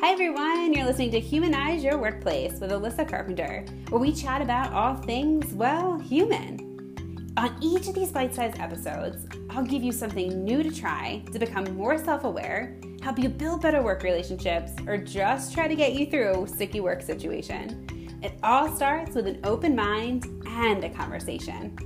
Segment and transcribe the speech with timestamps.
[0.00, 0.72] Hi, everyone.
[0.72, 5.52] You're listening to Humanize Your Workplace with Alyssa Carpenter, where we chat about all things,
[5.54, 6.94] well, human.
[7.36, 11.38] On each of these bite sized episodes, I'll give you something new to try to
[11.40, 15.94] become more self aware, help you build better work relationships, or just try to get
[15.94, 18.20] you through a sticky work situation.
[18.22, 21.76] It all starts with an open mind and a conversation.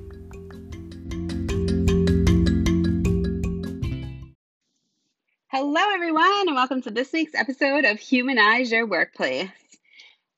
[5.65, 9.49] Hello, everyone, and welcome to this week's episode of Humanize Your Workplace.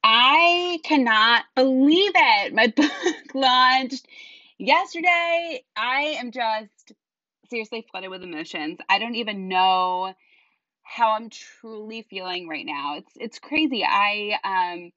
[0.03, 2.53] I cannot believe it.
[2.53, 2.93] My book
[3.33, 4.07] launched
[4.59, 5.65] yesterday.
[5.75, 6.93] I am just
[7.49, 8.81] seriously flooded with emotions.
[8.87, 10.13] I don't even know
[10.83, 12.97] how I'm truly feeling right now.
[12.99, 13.83] It's it's crazy.
[13.83, 14.93] I um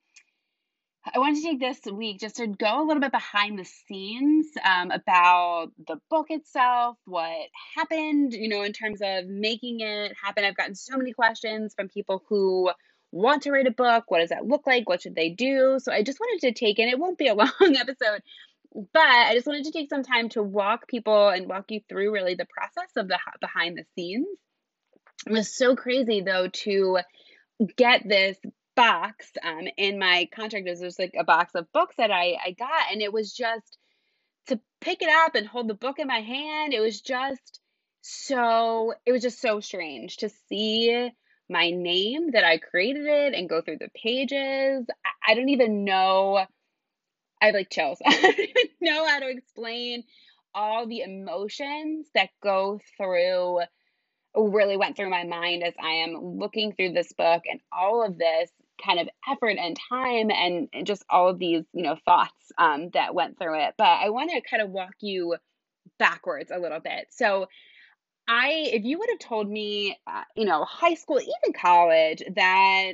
[1.14, 4.48] I wanted to take this week just to go a little bit behind the scenes
[4.64, 7.32] um, about the book itself, what
[7.76, 10.44] happened, you know, in terms of making it happen.
[10.44, 12.72] I've gotten so many questions from people who
[13.12, 14.06] want to write a book.
[14.08, 14.90] What does that look like?
[14.90, 15.80] What should they do?
[15.82, 18.22] So I just wanted to take, and it won't be a long episode,
[18.74, 22.12] but I just wanted to take some time to walk people and walk you through
[22.12, 24.28] really the process of the behind the scenes.
[25.26, 27.00] It was so crazy though to
[27.76, 28.38] get this
[28.78, 32.52] box um, in my contract was just like a box of books that I, I
[32.52, 33.78] got and it was just
[34.48, 37.60] to pick it up and hold the book in my hand it was just
[38.02, 41.12] so it was just so strange to see
[41.50, 44.86] my name that I created it and go through the pages.
[45.06, 46.46] I, I don't even know
[47.42, 48.00] I have like chills.
[48.06, 50.04] I don't even know how to explain
[50.54, 53.62] all the emotions that go through
[54.36, 58.18] really went through my mind as I am looking through this book and all of
[58.18, 58.50] this
[58.84, 63.16] kind of effort and time and just all of these you know thoughts um, that
[63.16, 63.74] went through it.
[63.78, 65.36] But i want to kind of walk you
[66.00, 67.08] backwards a little bit.
[67.12, 67.48] So
[68.28, 72.94] i if you would have told me uh, you know high school even college that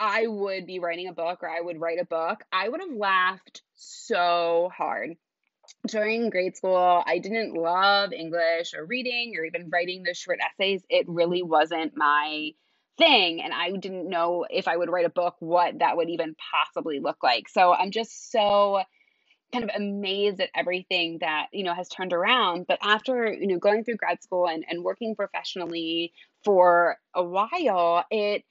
[0.00, 2.92] i would be writing a book or i would write a book i would have
[2.92, 5.10] laughed so hard.
[5.86, 10.82] During grade school i didn't love english or reading or even writing those short essays.
[10.88, 12.52] It really wasn't my
[12.98, 16.36] thing and I didn't know if I would write a book what that would even
[16.52, 17.48] possibly look like.
[17.48, 18.82] So I'm just so
[19.52, 23.58] kind of amazed at everything that you know has turned around but after you know
[23.58, 26.12] going through grad school and, and working professionally
[26.44, 28.44] for a while it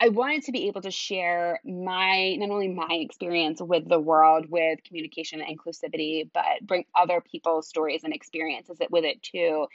[0.00, 4.46] i wanted to be able to share my not only my experience with the world
[4.48, 9.66] with communication and inclusivity but bring other people's stories and experiences with it too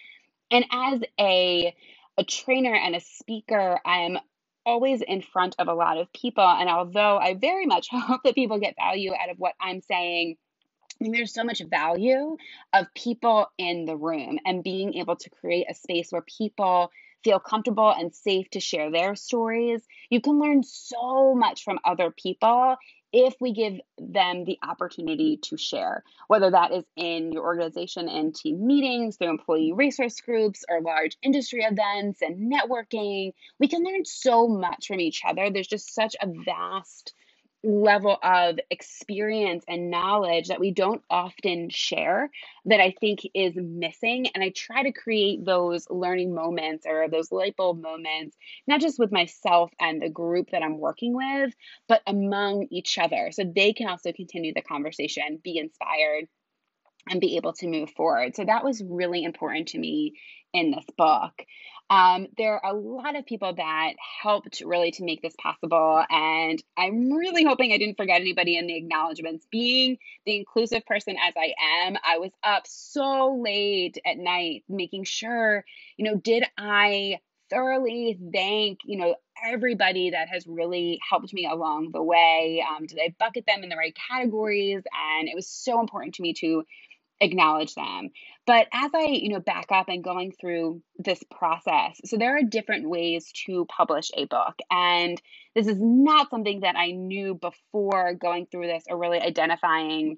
[0.51, 1.75] and as a
[2.19, 4.19] a trainer and a speaker, I am
[4.65, 6.43] always in front of a lot of people.
[6.43, 10.35] And although I very much hope that people get value out of what I'm saying,
[10.99, 12.35] I mean, there's so much value
[12.73, 16.91] of people in the room and being able to create a space where people
[17.23, 19.81] feel comfortable and safe to share their stories.
[20.09, 22.75] You can learn so much from other people
[23.11, 28.35] if we give them the opportunity to share, whether that is in your organization and
[28.35, 33.33] team meetings, through employee resource groups, or large industry events and networking.
[33.59, 35.49] We can learn so much from each other.
[35.49, 37.13] There's just such a vast
[37.63, 42.29] level of experience and knowledge that we don't often share
[42.65, 44.27] that I think is missing.
[44.33, 48.37] And I try to create those learning moments or those light bulb moments,
[48.67, 51.53] not just with myself and the group that I'm working with,
[51.87, 53.29] but among each other.
[53.31, 56.27] So they can also continue the conversation, be inspired,
[57.07, 58.35] and be able to move forward.
[58.35, 60.13] So that was really important to me
[60.53, 61.33] in this book.
[61.91, 66.61] Um, there are a lot of people that helped really to make this possible, and
[66.77, 69.47] I'm really hoping I didn't forget anybody in the acknowledgments.
[69.51, 71.53] Being the inclusive person as I
[71.87, 75.65] am, I was up so late at night making sure,
[75.97, 81.89] you know, did I thoroughly thank, you know, everybody that has really helped me along
[81.91, 82.63] the way?
[82.69, 84.83] Um, did I bucket them in the right categories?
[85.17, 86.63] And it was so important to me to
[87.21, 88.09] acknowledge them.
[88.45, 92.43] But as I, you know, back up and going through this process, so there are
[92.43, 94.55] different ways to publish a book.
[94.71, 95.21] And
[95.55, 100.17] this is not something that I knew before going through this or really identifying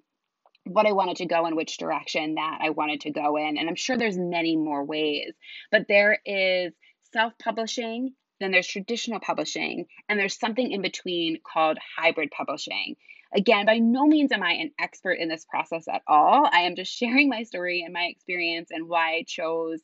[0.65, 3.57] what I wanted to go in which direction that I wanted to go in.
[3.57, 5.33] And I'm sure there's many more ways,
[5.71, 6.71] but there is
[7.13, 12.95] self-publishing, then there's traditional publishing, and there's something in between called hybrid publishing.
[13.33, 16.47] Again, by no means am I an expert in this process at all.
[16.51, 19.79] I am just sharing my story and my experience and why I chose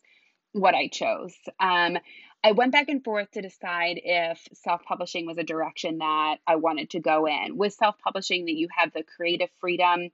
[0.53, 1.35] what I chose.
[1.59, 1.97] Um,
[2.43, 6.55] I went back and forth to decide if self publishing was a direction that I
[6.55, 7.57] wanted to go in.
[7.57, 10.09] With self publishing, that you have the creative freedom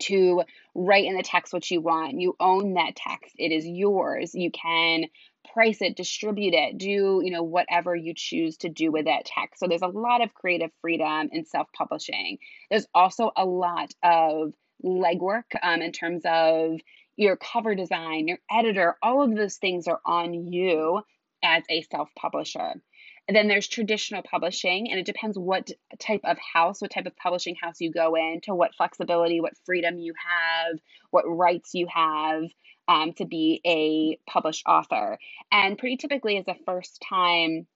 [0.00, 0.42] to
[0.74, 2.20] write in the text what you want.
[2.20, 4.34] You own that text, it is yours.
[4.34, 5.04] You can
[5.52, 9.60] price it, distribute it, do, you know, whatever you choose to do with that text.
[9.60, 12.38] So there's a lot of creative freedom in self-publishing.
[12.70, 14.52] There's also a lot of
[14.84, 16.80] legwork um, in terms of
[17.16, 21.02] your cover design, your editor, all of those things are on you
[21.42, 22.80] as a self-publisher.
[23.28, 25.70] And then there's traditional publishing, and it depends what
[26.00, 29.56] type of house, what type of publishing house you go in, to what flexibility, what
[29.64, 30.78] freedom you have,
[31.10, 32.44] what rights you have
[32.88, 35.18] um, to be a published author.
[35.52, 37.66] And pretty typically, as a first time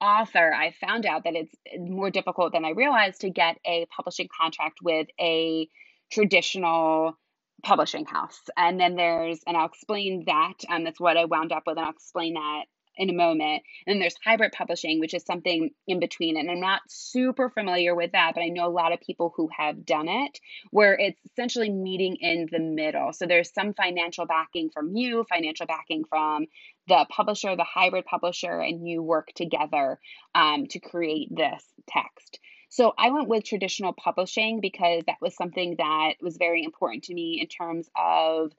[0.00, 4.28] author, I found out that it's more difficult than I realized to get a publishing
[4.40, 5.68] contract with a
[6.12, 7.18] traditional
[7.64, 8.40] publishing house.
[8.56, 10.54] And then there's, and I'll explain that.
[10.68, 12.64] Um, that's what I wound up with, and I'll explain that
[13.00, 13.62] in a moment.
[13.86, 16.38] And then there's hybrid publishing, which is something in between.
[16.38, 19.48] And I'm not super familiar with that, but I know a lot of people who
[19.56, 20.38] have done it,
[20.70, 23.14] where it's essentially meeting in the middle.
[23.14, 26.46] So there's some financial backing from you, financial backing from
[26.88, 29.98] the publisher, the hybrid publisher, and you work together
[30.34, 32.38] um, to create this text.
[32.68, 37.14] So I went with traditional publishing because that was something that was very important to
[37.14, 38.52] me in terms of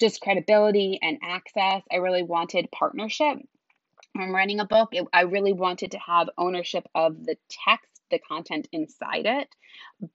[0.00, 1.82] just credibility and access.
[1.90, 3.38] I really wanted partnership
[4.16, 8.20] I'm writing a book, it, I really wanted to have ownership of the text, the
[8.20, 9.48] content inside it,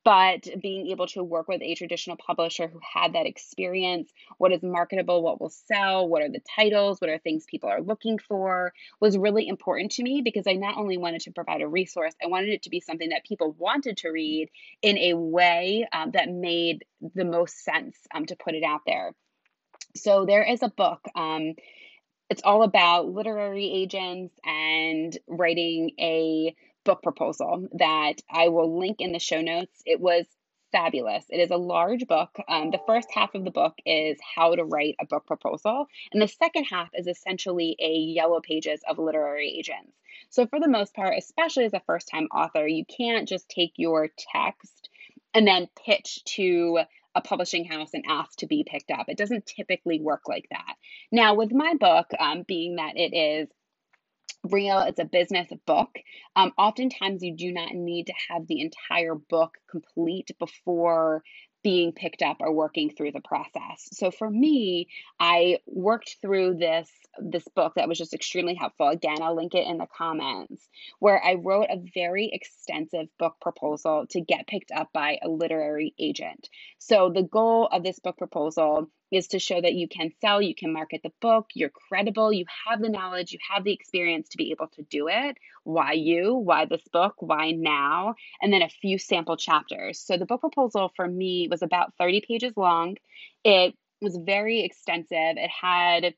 [0.06, 4.64] but being able to work with a traditional publisher who had that experience, what is
[4.64, 8.72] marketable, what will sell, what are the titles, what are things people are looking for,
[9.02, 12.28] was really important to me because I not only wanted to provide a resource, I
[12.28, 14.50] wanted it to be something that people wanted to read
[14.82, 16.86] in a way um, that made
[17.16, 19.14] the most sense um, to put it out there.
[19.96, 21.02] So there is a book.
[21.16, 21.56] Um,
[22.30, 29.12] it's all about literary agents and writing a book proposal that I will link in
[29.12, 29.82] the show notes.
[29.86, 30.26] It was
[30.72, 31.26] fabulous.
[31.30, 32.38] It is a large book.
[32.48, 36.22] Um, the first half of the book is how to write a book proposal, and
[36.22, 39.94] the second half is essentially a yellow pages of literary agents.
[40.30, 43.74] So, for the most part, especially as a first time author, you can't just take
[43.78, 44.90] your text
[45.34, 46.80] and then pitch to
[47.16, 49.06] a publishing house and ask to be picked up.
[49.10, 50.76] It doesn't typically work like that.
[51.12, 53.50] Now, with my book, um, being that it is
[54.44, 55.90] real, it's a business book,
[56.36, 61.24] um, oftentimes you do not need to have the entire book complete before
[61.64, 63.90] being picked up or working through the process.
[63.92, 64.88] So for me,
[65.20, 66.90] I worked through this
[67.22, 68.88] this book that was just extremely helpful.
[68.88, 70.70] Again, I'll link it in the comments,
[71.00, 75.94] where I wrote a very extensive book proposal to get picked up by a literary
[76.00, 76.50] agent.
[76.78, 80.54] So the goal of this book proposal is to show that you can sell, you
[80.56, 84.38] can market the book, you're credible, you have the knowledge, you have the experience to
[84.38, 85.38] be able to do it.
[85.64, 86.36] Why you?
[86.36, 87.16] Why this book?
[87.20, 88.16] Why now?
[88.42, 90.00] And then a few sample chapters.
[90.00, 92.98] So the book proposal for me was about 30 pages long.
[93.44, 95.08] It was very extensive.
[95.12, 96.14] It had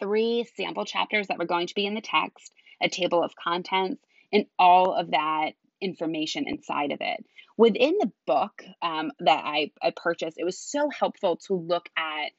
[0.00, 2.52] three sample chapters that were going to be in the text,
[2.82, 4.02] a table of contents,
[4.32, 7.24] and all of that information inside of it.
[7.56, 12.30] Within the book um, that I, I purchased, it was so helpful to look at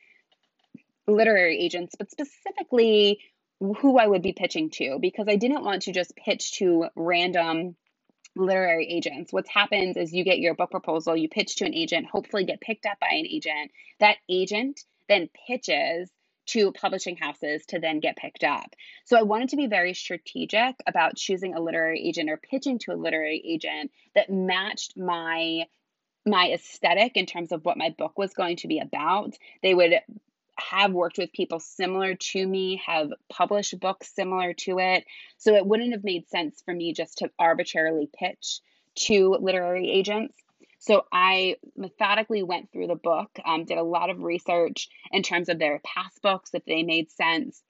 [1.07, 3.19] literary agents, but specifically
[3.59, 7.75] who I would be pitching to, because I didn't want to just pitch to random
[8.35, 9.33] literary agents.
[9.33, 12.61] What's happens is you get your book proposal, you pitch to an agent, hopefully get
[12.61, 13.71] picked up by an agent.
[13.99, 16.09] That agent then pitches
[16.49, 18.75] to publishing houses to then get picked up.
[19.05, 22.91] So I wanted to be very strategic about choosing a literary agent or pitching to
[22.91, 25.65] a literary agent that matched my
[26.25, 29.35] my aesthetic in terms of what my book was going to be about.
[29.63, 29.93] They would
[30.59, 35.05] have worked with people similar to me, have published books similar to it.
[35.37, 38.59] So it wouldn't have made sense for me just to arbitrarily pitch
[38.95, 40.35] to literary agents.
[40.79, 45.49] So I methodically went through the book, um, did a lot of research in terms
[45.49, 47.61] of their past books, if they made sense.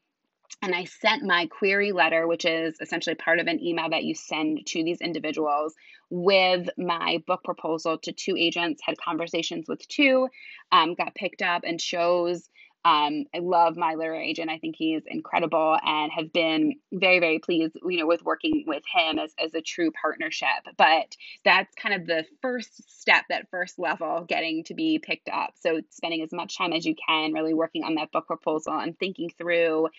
[0.62, 4.14] And I sent my query letter, which is essentially part of an email that you
[4.14, 5.74] send to these individuals,
[6.10, 10.28] with my book proposal to two agents, had conversations with two,
[10.72, 12.50] um, got picked up, and chose
[12.86, 14.50] um, I love my literary agent.
[14.50, 18.84] I think he's incredible and have been very, very pleased, you know, with working with
[18.94, 20.48] him as, as a true partnership.
[20.78, 25.56] But that's kind of the first step, that first level, getting to be picked up.
[25.60, 28.98] So spending as much time as you can really working on that book proposal and
[28.98, 29.90] thinking through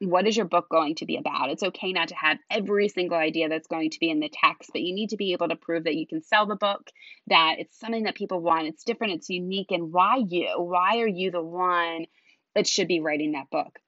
[0.00, 1.50] what is your book going to be about?
[1.50, 4.70] It's okay not to have every single idea that's going to be in the text,
[4.72, 6.88] but you need to be able to prove that you can sell the book,
[7.26, 10.54] that it's something that people want, it's different, it's unique, and why you?
[10.56, 12.06] Why are you the one
[12.54, 13.78] that should be writing that book.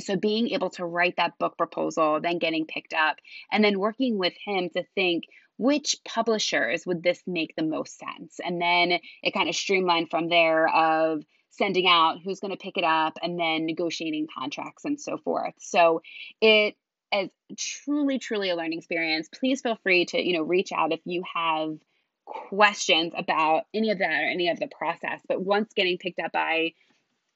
[0.00, 3.16] So being able to write that book proposal, then getting picked up,
[3.50, 5.24] and then working with him to think
[5.58, 8.38] which publishers would this make the most sense?
[8.44, 12.76] And then it kind of streamlined from there of sending out, who's going to pick
[12.76, 15.54] it up, and then negotiating contracts and so forth.
[15.58, 16.02] So
[16.42, 16.74] it
[17.14, 19.30] is truly, truly a learning experience.
[19.32, 21.78] Please feel free to, you know, reach out if you have
[22.26, 25.22] questions about any of that or any of the process.
[25.26, 26.72] But once getting picked up by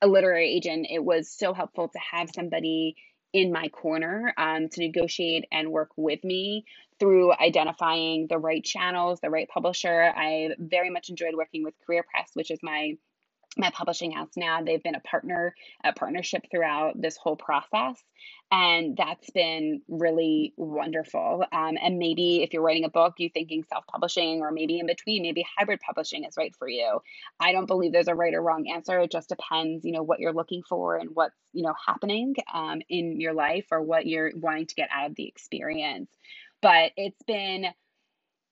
[0.02, 2.96] a literary agent, it was so helpful to have somebody
[3.32, 6.64] in my corner um, to negotiate and work with me
[6.98, 10.12] through identifying the right channels, the right publisher.
[10.16, 12.94] I very much enjoyed working with Career Press, which is my
[13.56, 15.54] my publishing house now they've been a partner
[15.84, 18.02] a partnership throughout this whole process
[18.52, 21.44] and that's been really wonderful.
[21.52, 25.22] Um, and maybe if you're writing a book you're thinking self-publishing or maybe in between
[25.22, 27.00] maybe hybrid publishing is right for you.
[27.38, 28.98] I don't believe there's a right or wrong answer.
[29.00, 32.80] It just depends you know what you're looking for and what's you know happening um,
[32.88, 36.10] in your life or what you're wanting to get out of the experience.
[36.60, 37.66] But it's been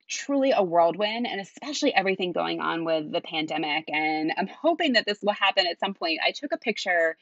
[0.09, 5.05] truly a whirlwind and especially everything going on with the pandemic and i'm hoping that
[5.07, 6.19] this will happen at some point.
[6.25, 7.17] I took a picture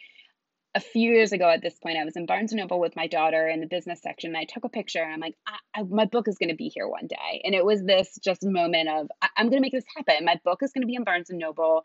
[0.74, 1.96] a few years ago at this point.
[1.96, 4.44] I was in barnes and noble with my daughter in the business section and i
[4.44, 6.86] took a picture and i'm like I, I, my book is going to be here
[6.86, 7.42] one day.
[7.44, 10.24] And it was this just moment of I, i'm going to make this happen.
[10.24, 11.82] My book is going to be in barnes and noble.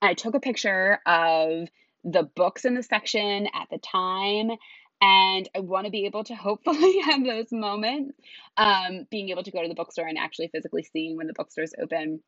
[0.00, 1.68] And i took a picture of
[2.04, 4.52] the books in the section at the time
[5.00, 8.18] and I want to be able to hopefully have those moments,
[8.56, 11.64] um, being able to go to the bookstore and actually physically seeing when the bookstore
[11.64, 12.20] is open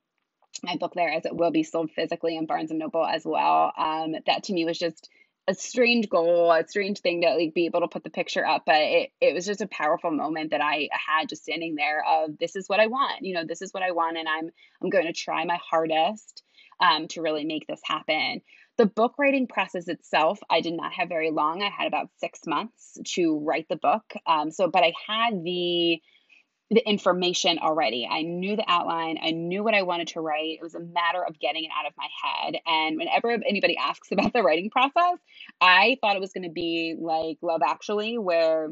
[0.62, 3.72] my book there as it will be sold physically in Barnes and Noble as well.
[3.76, 5.08] Um, that to me was just
[5.48, 8.64] a strange goal, a strange thing to like be able to put the picture up,
[8.66, 12.38] but it, it was just a powerful moment that I had just standing there of
[12.38, 14.50] this is what I want, you know, this is what I want, and I'm
[14.82, 16.42] I'm going to try my hardest
[16.80, 18.42] um, to really make this happen.
[18.80, 21.62] The book writing process itself, I did not have very long.
[21.62, 24.04] I had about six months to write the book.
[24.26, 26.00] Um, so, but I had the
[26.70, 28.08] the information already.
[28.10, 29.18] I knew the outline.
[29.22, 30.56] I knew what I wanted to write.
[30.58, 32.54] It was a matter of getting it out of my head.
[32.66, 35.18] And whenever anybody asks about the writing process,
[35.60, 38.70] I thought it was going to be like Love Actually, where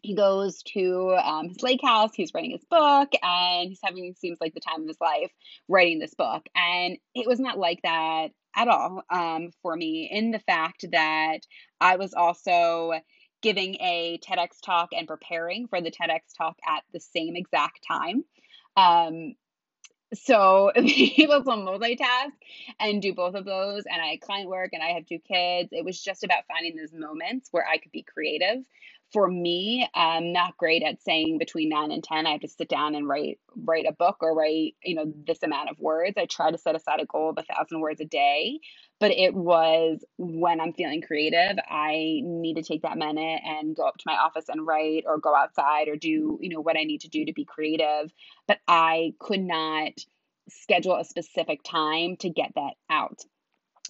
[0.00, 4.38] he goes to um, his lake house he's writing his book and he's having seems
[4.40, 5.30] like the time of his life
[5.66, 10.30] writing this book and it was not like that at all um, for me in
[10.30, 11.40] the fact that
[11.80, 12.92] i was also
[13.44, 18.24] giving a tedx talk and preparing for the tedx talk at the same exact time.
[18.74, 19.34] Um,
[20.14, 22.32] so being able to multitask
[22.80, 25.68] and do both of those and i had client work and i have two kids.
[25.72, 28.64] It was just about finding those moments where i could be creative
[29.14, 32.26] for me, I'm not great at saying between nine and ten.
[32.26, 35.42] I have to sit down and write write a book or write you know this
[35.44, 36.16] amount of words.
[36.18, 38.58] I try to set aside a goal of a thousand words a day,
[38.98, 43.86] but it was when I'm feeling creative, I need to take that minute and go
[43.86, 46.82] up to my office and write, or go outside, or do you know what I
[46.82, 48.12] need to do to be creative.
[48.48, 49.92] But I could not
[50.48, 53.22] schedule a specific time to get that out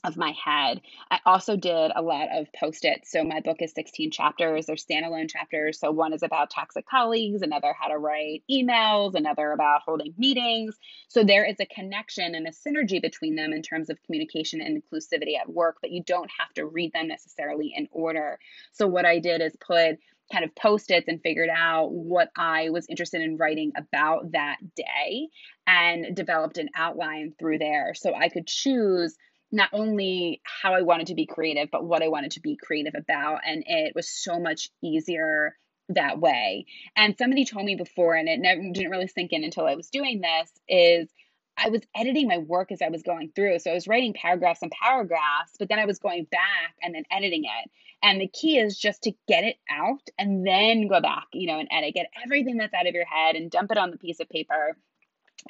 [0.04, 0.80] of my head.
[1.10, 3.10] I also did a lot of post its.
[3.10, 4.66] So my book is 16 chapters.
[4.66, 5.80] They're standalone chapters.
[5.80, 10.76] So one is about toxic colleagues, another how to write emails, another about holding meetings.
[11.08, 14.82] So there is a connection and a synergy between them in terms of communication and
[14.82, 18.38] inclusivity at work, but you don't have to read them necessarily in order.
[18.72, 19.98] So what I did is put
[20.32, 24.56] kind of post its and figured out what I was interested in writing about that
[24.74, 25.28] day
[25.66, 27.94] and developed an outline through there.
[27.94, 29.16] So I could choose
[29.54, 32.94] not only how I wanted to be creative, but what I wanted to be creative
[32.96, 33.40] about.
[33.46, 35.56] And it was so much easier
[35.90, 36.66] that way.
[36.96, 39.90] And somebody told me before, and it never, didn't really sink in until I was
[39.90, 41.08] doing this, is
[41.56, 43.60] I was editing my work as I was going through.
[43.60, 47.04] So I was writing paragraphs and paragraphs, but then I was going back and then
[47.12, 47.70] editing it.
[48.02, 51.60] And the key is just to get it out and then go back, you know,
[51.60, 54.18] and edit, get everything that's out of your head and dump it on the piece
[54.18, 54.76] of paper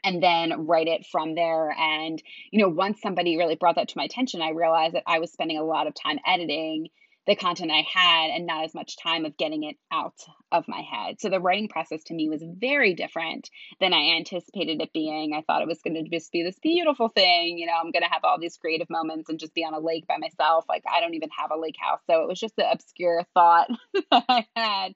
[0.03, 1.71] and then write it from there.
[1.71, 5.19] And, you know, once somebody really brought that to my attention, I realized that I
[5.19, 6.89] was spending a lot of time editing
[7.27, 10.21] the content I had and not as much time of getting it out
[10.53, 11.21] of my head.
[11.21, 13.49] So the writing process to me was very different
[13.81, 15.33] than I anticipated it being.
[15.35, 17.57] I thought it was going to just be this beautiful thing.
[17.57, 19.81] You know, I'm going to have all these creative moments and just be on a
[19.81, 20.67] lake by myself.
[20.69, 22.01] Like, I don't even have a lake house.
[22.07, 23.69] So it was just the obscure thought
[24.11, 24.95] that I had.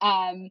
[0.00, 0.50] Um,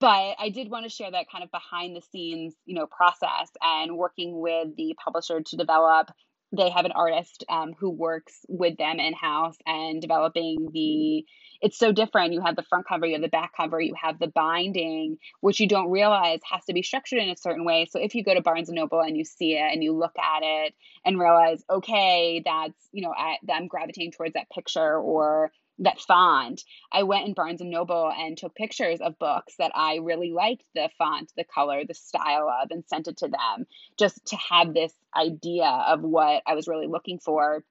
[0.00, 3.50] but I did want to share that kind of behind the scenes, you know, process
[3.62, 6.10] and working with the publisher to develop.
[6.56, 11.24] They have an artist um, who works with them in house and developing the.
[11.62, 12.34] It's so different.
[12.34, 15.58] You have the front cover, you have the back cover, you have the binding, which
[15.58, 17.88] you don't realize has to be structured in a certain way.
[17.90, 20.16] So if you go to Barnes and Noble and you see it and you look
[20.18, 20.74] at it
[21.04, 26.62] and realize, okay, that's you know, I, I'm gravitating towards that picture or that font.
[26.92, 30.64] I went in Barnes and Noble and took pictures of books that I really liked
[30.74, 33.66] the font, the color, the style of, and sent it to them
[33.98, 37.62] just to have this idea of what I was really looking for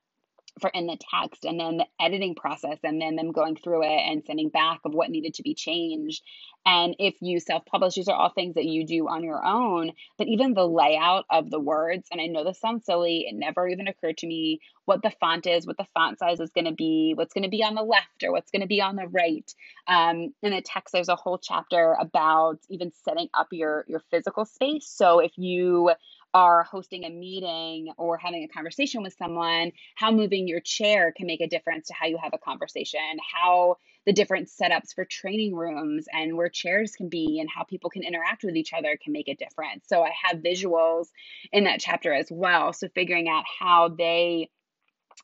[0.60, 4.02] for in the text and then the editing process and then them going through it
[4.08, 6.24] and sending back of what needed to be changed.
[6.66, 10.28] And if you self-publish these are all things that you do on your own but
[10.28, 13.88] even the layout of the words and i know this sounds silly it never even
[13.88, 17.14] occurred to me what the font is what the font size is going to be
[17.16, 19.54] what's going to be on the left or what's going to be on the right.
[19.88, 24.46] Um, in the text there's a whole chapter about even setting up your your physical
[24.46, 24.88] space.
[24.88, 25.92] So if you
[26.36, 31.26] are hosting a meeting or having a conversation with someone, how moving your chair can
[31.28, 33.00] make a difference to how you have a conversation,
[33.34, 37.90] how the different setups for training rooms and where chairs can be and how people
[37.90, 39.86] can interact with each other can make a difference.
[39.88, 41.08] So I have visuals
[41.54, 42.74] in that chapter as well.
[42.74, 44.50] So figuring out how they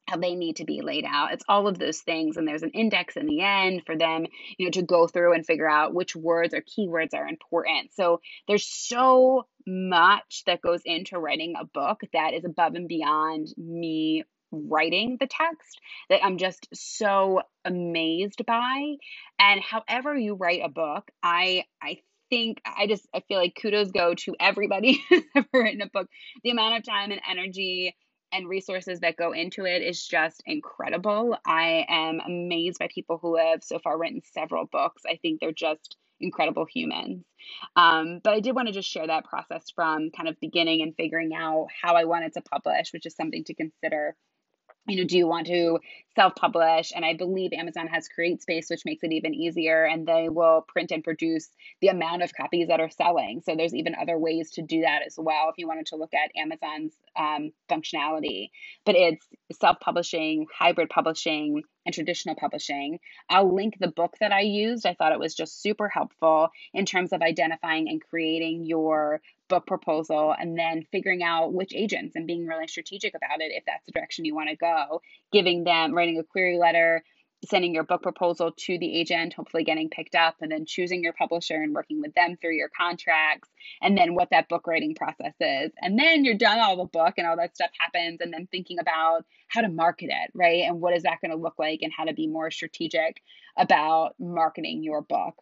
[0.08, 1.34] how they need to be laid out.
[1.34, 2.38] It's all of those things.
[2.38, 4.26] And there's an index in the end for them,
[4.58, 7.94] you know, to go through and figure out which words or keywords are important.
[7.94, 13.48] So there's so much that goes into writing a book that is above and beyond
[13.58, 15.80] me writing the text
[16.10, 18.96] that I'm just so amazed by.
[19.40, 23.92] And however you write a book, I I think I just I feel like kudos
[23.92, 26.08] go to everybody who's ever written a book.
[26.44, 27.96] The amount of time and energy
[28.32, 31.38] and resources that go into it is just incredible.
[31.46, 35.04] I am amazed by people who have so far written several books.
[35.08, 37.24] I think they're just incredible humans.
[37.76, 40.96] Um, but I did want to just share that process from kind of beginning and
[40.96, 44.16] figuring out how I wanted to publish, which is something to consider
[44.88, 45.80] you know, do you want to
[46.16, 46.92] self publish?
[46.96, 50.66] And I believe Amazon has Create Space, which makes it even easier, and they will
[50.68, 51.50] print and produce
[51.82, 53.42] the amount of copies that are selling.
[53.46, 56.14] So there's even other ways to do that as well if you wanted to look
[56.14, 58.50] at Amazon's um, functionality.
[58.86, 59.26] But it's
[59.60, 63.00] self publishing, hybrid publishing, and traditional publishing.
[63.30, 64.86] I'll link the book that I used.
[64.86, 69.68] I thought it was just super helpful in terms of identifying and creating your book
[69.68, 73.86] proposal and then figuring out which agents and being really strategic about it if that's
[73.86, 75.02] the direction you want to go,
[75.32, 77.04] giving them, writing a query letter,
[77.50, 81.14] sending your book proposal to the agent, hopefully getting picked up, and then choosing your
[81.14, 83.50] publisher and working with them through your contracts,
[83.82, 85.72] and then what that book writing process is.
[85.82, 88.78] And then you're done all the book and all that stuff happens, and then thinking
[88.80, 90.64] about how to market it, right?
[90.64, 93.22] And what is that going to look like, and how to be more strategic
[93.58, 95.36] about marketing your book.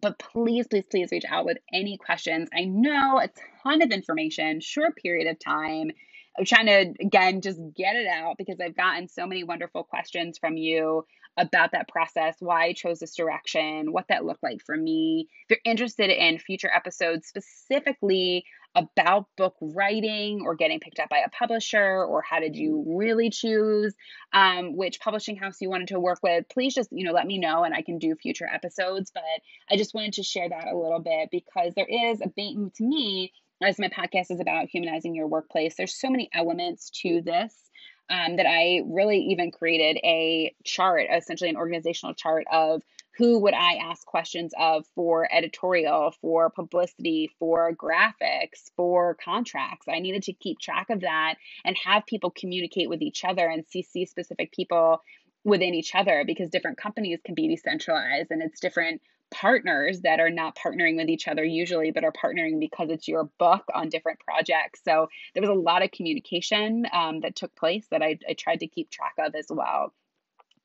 [0.00, 2.50] But please, please, please reach out with any questions.
[2.54, 3.30] I know a
[3.62, 5.90] ton of information, short period of time
[6.38, 10.38] I'm trying to, again, just get it out because I've gotten so many wonderful questions
[10.38, 11.04] from you
[11.36, 15.28] about that process, why I chose this direction, what that looked like for me.
[15.48, 21.18] If you're interested in future episodes specifically about book writing or getting picked up by
[21.18, 23.94] a publisher or how did you really choose
[24.32, 27.38] um, which publishing house you wanted to work with please just you know let me
[27.38, 29.22] know and i can do future episodes but
[29.70, 32.84] i just wanted to share that a little bit because there is a bait to
[32.84, 37.54] me as my podcast is about humanizing your workplace, there's so many elements to this
[38.10, 42.82] um, that I really even created a chart, essentially an organizational chart of
[43.16, 49.86] who would I ask questions of for editorial, for publicity, for graphics, for contracts.
[49.88, 53.64] I needed to keep track of that and have people communicate with each other and
[53.66, 55.02] CC specific people
[55.42, 60.30] within each other because different companies can be decentralized and it's different partners that are
[60.30, 64.20] not partnering with each other usually, but are partnering because it's your book on different
[64.20, 64.80] projects.
[64.84, 68.60] So there was a lot of communication um, that took place that I, I tried
[68.60, 69.92] to keep track of as well.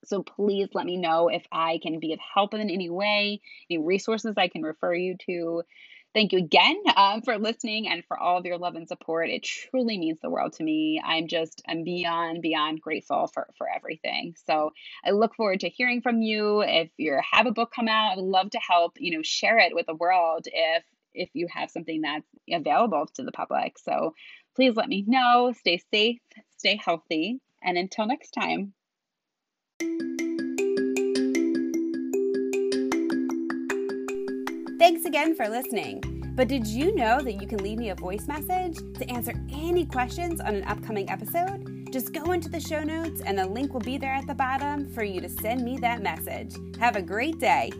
[0.05, 3.81] So please let me know if I can be of help in any way, any
[3.81, 5.63] resources I can refer you to.
[6.13, 9.29] Thank you again um, for listening and for all of your love and support.
[9.29, 11.01] It truly means the world to me.
[11.03, 14.35] I'm just, I'm beyond, beyond grateful for, for everything.
[14.45, 14.73] So
[15.03, 16.61] I look forward to hearing from you.
[16.61, 19.57] If you have a book come out, I would love to help, you know, share
[19.57, 20.83] it with the world if,
[21.15, 23.79] if you have something that's available to the public.
[23.79, 24.13] So
[24.55, 25.51] please let me know.
[25.57, 26.19] Stay safe,
[26.57, 28.73] stay healthy, and until next time.
[34.79, 36.01] Thanks again for listening.
[36.35, 39.85] But did you know that you can leave me a voice message to answer any
[39.85, 41.89] questions on an upcoming episode?
[41.91, 44.89] Just go into the show notes and the link will be there at the bottom
[44.89, 46.55] for you to send me that message.
[46.79, 47.71] Have a great day.